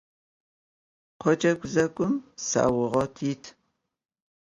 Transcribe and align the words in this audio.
Khoce 1.21 1.49
guzegum 1.59 2.13
sauğet 2.49 3.15
yit. 3.25 3.43